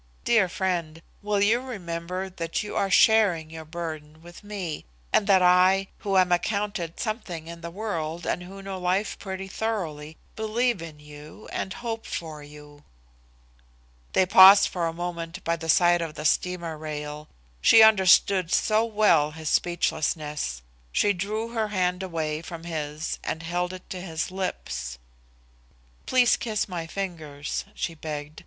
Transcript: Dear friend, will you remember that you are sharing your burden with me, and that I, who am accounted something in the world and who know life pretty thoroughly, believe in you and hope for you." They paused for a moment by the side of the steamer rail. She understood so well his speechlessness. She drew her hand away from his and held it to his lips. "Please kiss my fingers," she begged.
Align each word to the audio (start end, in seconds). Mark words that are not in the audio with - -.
Dear 0.23 0.49
friend, 0.49 1.03
will 1.21 1.41
you 1.43 1.59
remember 1.61 2.27
that 2.27 2.63
you 2.63 2.75
are 2.75 2.89
sharing 2.89 3.51
your 3.51 3.65
burden 3.65 4.23
with 4.23 4.43
me, 4.43 4.83
and 5.13 5.27
that 5.27 5.43
I, 5.43 5.89
who 5.99 6.17
am 6.17 6.31
accounted 6.31 6.99
something 6.99 7.45
in 7.45 7.61
the 7.61 7.69
world 7.69 8.25
and 8.25 8.41
who 8.41 8.63
know 8.63 8.79
life 8.79 9.19
pretty 9.19 9.47
thoroughly, 9.47 10.17
believe 10.35 10.81
in 10.81 10.99
you 10.99 11.47
and 11.51 11.71
hope 11.85 12.07
for 12.07 12.41
you." 12.41 12.83
They 14.13 14.25
paused 14.25 14.69
for 14.69 14.87
a 14.87 14.91
moment 14.91 15.43
by 15.43 15.55
the 15.55 15.69
side 15.69 16.01
of 16.01 16.15
the 16.15 16.25
steamer 16.25 16.79
rail. 16.79 17.29
She 17.61 17.83
understood 17.83 18.51
so 18.51 18.83
well 18.83 19.29
his 19.33 19.49
speechlessness. 19.49 20.63
She 20.91 21.13
drew 21.13 21.49
her 21.49 21.67
hand 21.67 22.01
away 22.01 22.41
from 22.41 22.63
his 22.63 23.19
and 23.23 23.43
held 23.43 23.71
it 23.71 23.87
to 23.91 24.01
his 24.01 24.31
lips. 24.31 24.97
"Please 26.07 26.37
kiss 26.37 26.67
my 26.67 26.87
fingers," 26.87 27.65
she 27.75 27.93
begged. 27.93 28.39